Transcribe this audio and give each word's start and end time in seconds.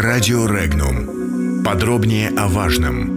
Радио 0.00 0.46
Регнум. 0.46 1.64
Подробнее 1.64 2.28
о 2.28 2.46
важном. 2.46 3.08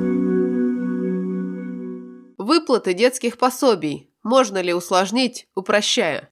Выплаты 2.40 2.96
детских 2.96 3.38
пособий. 3.38 4.10
Можно 4.24 4.64
ли 4.64 4.74
усложнить, 4.74 5.48
упрощая? 5.54 6.32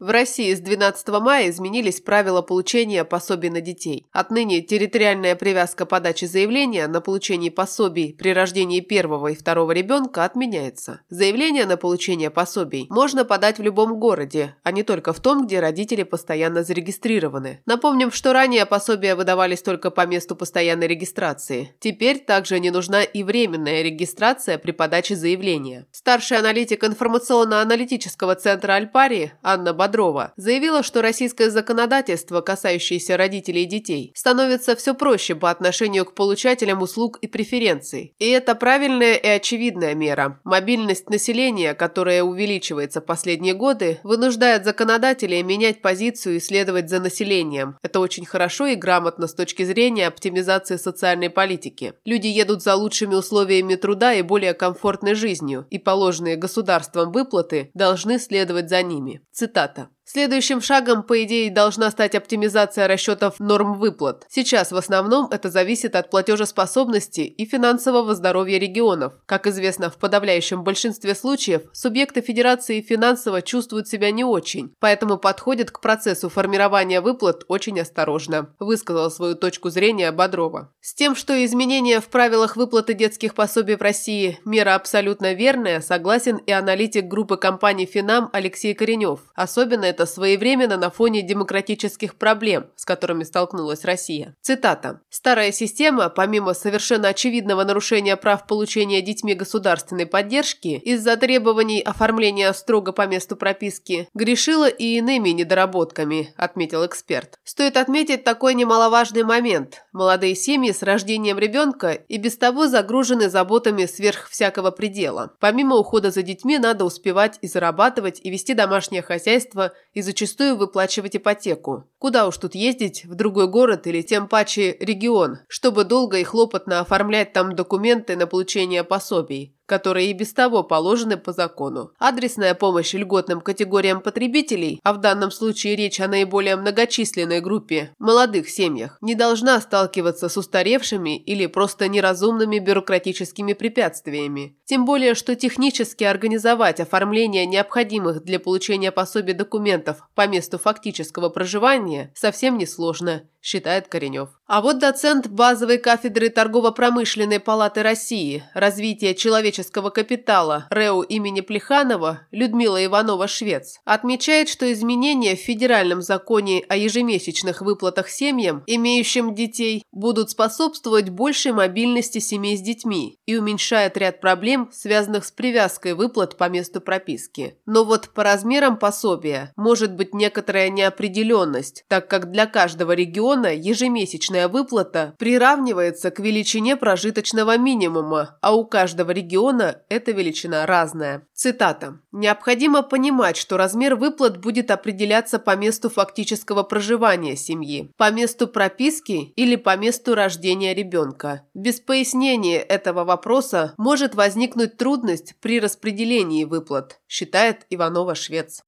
В 0.00 0.10
России 0.10 0.54
с 0.54 0.60
12 0.60 1.08
мая 1.08 1.50
изменились 1.50 2.00
правила 2.00 2.40
получения 2.40 3.04
пособий 3.04 3.50
на 3.50 3.60
детей. 3.60 4.06
Отныне 4.12 4.60
территориальная 4.60 5.34
привязка 5.34 5.86
подачи 5.86 6.24
заявления 6.24 6.86
на 6.86 7.00
получение 7.00 7.50
пособий 7.50 8.14
при 8.16 8.32
рождении 8.32 8.78
первого 8.78 9.28
и 9.28 9.34
второго 9.34 9.72
ребенка 9.72 10.24
отменяется. 10.24 11.00
Заявление 11.10 11.66
на 11.66 11.76
получение 11.76 12.30
пособий 12.30 12.86
можно 12.90 13.24
подать 13.24 13.58
в 13.58 13.62
любом 13.62 13.98
городе, 13.98 14.54
а 14.62 14.70
не 14.70 14.84
только 14.84 15.12
в 15.12 15.18
том, 15.18 15.46
где 15.46 15.58
родители 15.58 16.04
постоянно 16.04 16.62
зарегистрированы. 16.62 17.60
Напомним, 17.66 18.12
что 18.12 18.32
ранее 18.32 18.66
пособия 18.66 19.16
выдавались 19.16 19.62
только 19.62 19.90
по 19.90 20.06
месту 20.06 20.36
постоянной 20.36 20.86
регистрации. 20.86 21.74
Теперь 21.80 22.20
также 22.20 22.60
не 22.60 22.70
нужна 22.70 23.02
и 23.02 23.24
временная 23.24 23.82
регистрация 23.82 24.58
при 24.58 24.70
подаче 24.70 25.16
заявления. 25.16 25.88
Старший 25.90 26.38
аналитик 26.38 26.84
информационно-аналитического 26.84 28.36
центра 28.36 28.74
Альпари 28.74 29.32
Анна 29.42 29.72
Бадрова 29.72 29.87
Бодрова 29.88 30.32
заявила, 30.36 30.82
что 30.82 31.00
российское 31.00 31.50
законодательство, 31.50 32.42
касающееся 32.42 33.16
родителей 33.16 33.62
и 33.62 33.66
детей, 33.66 34.12
становится 34.14 34.76
все 34.76 34.94
проще 34.94 35.34
по 35.34 35.50
отношению 35.50 36.04
к 36.04 36.14
получателям 36.14 36.82
услуг 36.82 37.18
и 37.22 37.26
преференций. 37.26 38.14
И 38.18 38.28
это 38.28 38.54
правильная 38.54 39.14
и 39.14 39.26
очевидная 39.26 39.94
мера. 39.94 40.40
Мобильность 40.44 41.08
населения, 41.08 41.74
которая 41.74 42.22
увеличивается 42.22 43.00
последние 43.00 43.54
годы, 43.54 43.98
вынуждает 44.02 44.64
законодателей 44.64 45.42
менять 45.42 45.80
позицию 45.80 46.36
и 46.36 46.40
следовать 46.40 46.90
за 46.90 47.00
населением. 47.00 47.78
Это 47.82 48.00
очень 48.00 48.26
хорошо 48.26 48.66
и 48.66 48.74
грамотно 48.74 49.26
с 49.26 49.34
точки 49.34 49.64
зрения 49.64 50.06
оптимизации 50.06 50.76
социальной 50.76 51.30
политики. 51.30 51.94
Люди 52.04 52.26
едут 52.26 52.62
за 52.62 52.74
лучшими 52.74 53.14
условиями 53.14 53.76
труда 53.76 54.12
и 54.12 54.22
более 54.22 54.52
комфортной 54.52 55.14
жизнью, 55.14 55.66
и 55.70 55.78
положенные 55.78 56.36
государством 56.36 57.10
выплаты 57.12 57.70
должны 57.72 58.18
следовать 58.18 58.68
за 58.68 58.82
ними. 58.82 59.22
Цитата. 59.32 59.77
pape. 59.78 59.97
Следующим 60.10 60.62
шагом, 60.62 61.02
по 61.02 61.22
идее, 61.22 61.50
должна 61.50 61.90
стать 61.90 62.14
оптимизация 62.14 62.88
расчетов 62.88 63.38
норм 63.38 63.74
выплат. 63.74 64.24
Сейчас 64.30 64.72
в 64.72 64.76
основном 64.76 65.28
это 65.30 65.50
зависит 65.50 65.94
от 65.94 66.08
платежеспособности 66.08 67.20
и 67.20 67.44
финансового 67.44 68.14
здоровья 68.14 68.58
регионов. 68.58 69.12
Как 69.26 69.46
известно, 69.46 69.90
в 69.90 69.98
подавляющем 69.98 70.64
большинстве 70.64 71.14
случаев 71.14 71.60
субъекты 71.74 72.22
федерации 72.22 72.80
финансово 72.80 73.42
чувствуют 73.42 73.86
себя 73.86 74.10
не 74.10 74.24
очень, 74.24 74.74
поэтому 74.80 75.18
подходят 75.18 75.70
к 75.70 75.82
процессу 75.82 76.30
формирования 76.30 77.02
выплат 77.02 77.44
очень 77.46 77.78
осторожно, 77.78 78.54
высказала 78.58 79.10
свою 79.10 79.34
точку 79.34 79.68
зрения 79.68 80.10
Бодрова. 80.10 80.72
С 80.80 80.94
тем, 80.94 81.16
что 81.16 81.44
изменения 81.44 82.00
в 82.00 82.08
правилах 82.08 82.56
выплаты 82.56 82.94
детских 82.94 83.34
пособий 83.34 83.76
в 83.76 83.82
России– 83.82 84.40
мера 84.46 84.74
абсолютно 84.74 85.34
верная, 85.34 85.82
согласен 85.82 86.38
и 86.38 86.50
аналитик 86.50 87.04
группы 87.04 87.36
компаний 87.36 87.84
«Финам» 87.84 88.30
Алексей 88.32 88.72
Коренев. 88.72 89.20
Особенно 89.34 89.84
это 89.97 89.97
своевременно 90.06 90.76
на 90.76 90.90
фоне 90.90 91.22
демократических 91.22 92.16
проблем, 92.16 92.66
с 92.76 92.84
которыми 92.84 93.24
столкнулась 93.24 93.84
Россия. 93.84 94.36
Цитата. 94.40 95.00
«Старая 95.10 95.52
система, 95.52 96.08
помимо 96.08 96.54
совершенно 96.54 97.08
очевидного 97.08 97.64
нарушения 97.64 98.16
прав 98.16 98.46
получения 98.46 99.02
детьми 99.02 99.34
государственной 99.34 100.06
поддержки 100.06 100.68
из-за 100.68 101.16
требований 101.16 101.80
оформления 101.80 102.52
строго 102.52 102.92
по 102.92 103.06
месту 103.06 103.36
прописки, 103.36 104.08
грешила 104.14 104.68
и 104.68 104.98
иными 104.98 105.30
недоработками», 105.30 106.34
отметил 106.36 106.86
эксперт. 106.86 107.38
Стоит 107.44 107.76
отметить 107.76 108.24
такой 108.24 108.54
немаловажный 108.54 109.22
момент. 109.22 109.84
Молодые 109.92 110.34
семьи 110.34 110.72
с 110.72 110.82
рождением 110.82 111.38
ребенка 111.38 111.92
и 111.92 112.18
без 112.18 112.36
того 112.36 112.66
загружены 112.66 113.28
заботами 113.28 113.86
сверх 113.86 114.28
всякого 114.28 114.70
предела. 114.70 115.32
Помимо 115.40 115.76
ухода 115.76 116.10
за 116.10 116.22
детьми 116.22 116.58
надо 116.58 116.84
успевать 116.84 117.38
и 117.42 117.48
зарабатывать, 117.48 118.20
и 118.22 118.30
вести 118.30 118.54
домашнее 118.54 119.02
хозяйство, 119.02 119.72
и 119.92 120.02
зачастую 120.02 120.56
выплачивать 120.56 121.16
ипотеку. 121.16 121.84
Куда 121.98 122.26
уж 122.26 122.36
тут 122.38 122.54
ездить, 122.54 123.04
в 123.04 123.14
другой 123.14 123.48
город 123.48 123.86
или 123.86 124.02
тем 124.02 124.28
паче 124.28 124.76
регион, 124.80 125.38
чтобы 125.48 125.84
долго 125.84 126.18
и 126.18 126.24
хлопотно 126.24 126.80
оформлять 126.80 127.32
там 127.32 127.54
документы 127.54 128.16
на 128.16 128.26
получение 128.26 128.84
пособий 128.84 129.57
которые 129.68 130.10
и 130.10 130.14
без 130.14 130.32
того 130.32 130.64
положены 130.64 131.18
по 131.18 131.32
закону. 131.32 131.92
Адресная 131.98 132.54
помощь 132.54 132.94
льготным 132.94 133.42
категориям 133.42 134.00
потребителей, 134.00 134.80
а 134.82 134.94
в 134.94 134.98
данном 134.98 135.30
случае 135.30 135.76
речь 135.76 136.00
о 136.00 136.08
наиболее 136.08 136.56
многочисленной 136.56 137.40
группе– 137.40 137.90
молодых 137.98 138.48
семьях, 138.48 138.96
не 139.02 139.14
должна 139.14 139.60
сталкиваться 139.60 140.30
с 140.30 140.36
устаревшими 140.38 141.18
или 141.18 141.46
просто 141.46 141.86
неразумными 141.88 142.58
бюрократическими 142.58 143.52
препятствиями. 143.52 144.56
Тем 144.64 144.86
более, 144.86 145.14
что 145.14 145.36
технически 145.36 146.04
организовать 146.04 146.80
оформление 146.80 147.44
необходимых 147.44 148.24
для 148.24 148.40
получения 148.40 148.90
пособий 148.90 149.34
документов 149.34 150.08
по 150.14 150.26
месту 150.26 150.58
фактического 150.58 151.28
проживания 151.28 152.10
совсем 152.14 152.56
несложно– 152.56 153.22
считает 153.40 153.88
Коренев. 153.88 154.30
А 154.46 154.62
вот 154.62 154.78
доцент 154.78 155.26
базовой 155.28 155.76
кафедры 155.76 156.30
Торгово-промышленной 156.30 157.38
палаты 157.38 157.82
России 157.82 158.42
«Развитие 158.54 159.14
человеческого 159.14 159.90
капитала» 159.90 160.66
РЭУ 160.70 161.02
имени 161.02 161.42
Плеханова 161.42 162.20
Людмила 162.30 162.82
Иванова-Швец 162.82 163.80
отмечает, 163.84 164.48
что 164.48 164.72
изменения 164.72 165.36
в 165.36 165.40
федеральном 165.40 166.00
законе 166.00 166.64
о 166.68 166.76
ежемесячных 166.76 167.60
выплатах 167.60 168.08
семьям, 168.08 168.64
имеющим 168.66 169.34
детей, 169.34 169.82
будут 169.92 170.30
способствовать 170.30 171.10
большей 171.10 171.52
мобильности 171.52 172.18
семей 172.18 172.56
с 172.56 172.62
детьми 172.62 173.18
и 173.26 173.36
уменьшает 173.36 173.98
ряд 173.98 174.22
проблем, 174.22 174.70
связанных 174.72 175.26
с 175.26 175.30
привязкой 175.30 175.92
выплат 175.92 176.38
по 176.38 176.48
месту 176.48 176.80
прописки. 176.80 177.58
Но 177.66 177.84
вот 177.84 178.08
по 178.14 178.24
размерам 178.24 178.78
пособия 178.78 179.52
может 179.56 179.94
быть 179.94 180.14
некоторая 180.14 180.70
неопределенность, 180.70 181.84
так 181.88 182.08
как 182.08 182.30
для 182.30 182.46
каждого 182.46 182.92
региона 182.92 183.27
региона 183.28 183.54
ежемесячная 183.54 184.48
выплата 184.48 185.14
приравнивается 185.18 186.10
к 186.10 186.20
величине 186.20 186.76
прожиточного 186.76 187.58
минимума, 187.58 188.38
а 188.40 188.54
у 188.54 188.64
каждого 188.64 189.10
региона 189.10 189.82
эта 189.88 190.12
величина 190.12 190.66
разная. 190.66 191.26
Цитата. 191.34 192.00
«Необходимо 192.12 192.82
понимать, 192.82 193.36
что 193.36 193.56
размер 193.56 193.96
выплат 193.96 194.38
будет 194.38 194.70
определяться 194.70 195.38
по 195.38 195.56
месту 195.56 195.90
фактического 195.90 196.62
проживания 196.62 197.36
семьи, 197.36 197.90
по 197.96 198.10
месту 198.10 198.48
прописки 198.48 199.32
или 199.36 199.56
по 199.56 199.76
месту 199.76 200.14
рождения 200.14 200.74
ребенка. 200.74 201.42
Без 201.54 201.80
пояснения 201.80 202.58
этого 202.58 203.04
вопроса 203.04 203.74
может 203.76 204.14
возникнуть 204.14 204.76
трудность 204.76 205.34
при 205.40 205.60
распределении 205.60 206.44
выплат», 206.44 207.00
считает 207.08 207.66
Иванова-Швец. 207.70 208.62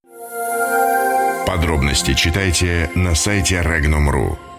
Подробности 1.47 2.15
читайте 2.15 2.91
на 2.95 3.15
сайте 3.15 3.57
Regnum.ru. 3.57 4.50